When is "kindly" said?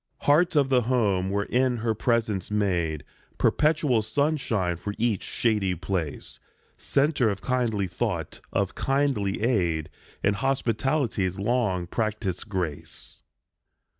7.41-7.85, 8.73-9.43